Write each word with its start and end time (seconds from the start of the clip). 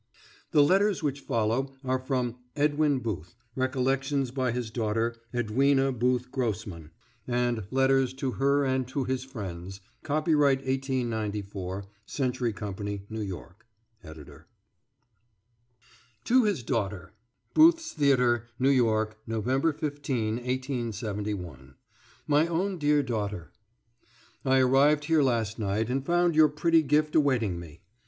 The 0.49 0.63
letters 0.63 1.03
which 1.03 1.19
follow 1.19 1.75
are 1.83 1.99
from 1.99 2.37
"Edwin 2.55 3.01
Booth: 3.01 3.35
Recollections 3.55 4.31
by 4.31 4.51
his 4.51 4.71
daughter, 4.71 5.15
Edwina 5.31 5.91
Booth 5.91 6.31
Grossman, 6.31 6.89
and 7.27 7.65
Letters 7.69 8.11
to 8.15 8.31
Her 8.31 8.65
and 8.65 8.87
to 8.87 9.03
His 9.03 9.23
Friends." 9.23 9.79
Copyright, 10.01 10.61
1894, 10.65 11.85
Century 12.07 12.51
Company, 12.51 13.05
New 13.11 13.21
York. 13.21 13.67
ED.] 14.03 14.27
TO 16.23 16.45
HIS 16.45 16.63
DAUGHTER 16.63 17.11
BOOTH'S 17.53 17.93
THEATER, 17.93 18.47
NEW 18.57 18.71
YORK, 18.71 19.19
November 19.27 19.71
15, 19.71 20.37
1871. 20.37 21.75
MY 22.25 22.47
OWN 22.47 22.77
DEAR 22.79 23.03
DAUGHTER: 23.03 23.51
I 24.43 24.57
arrived 24.57 25.05
here 25.05 25.21
last 25.21 25.59
night, 25.59 25.91
and 25.91 26.03
found 26.03 26.35
your 26.35 26.49
pretty 26.49 26.81
gift 26.81 27.13
awaiting 27.15 27.59
me. 27.59 27.81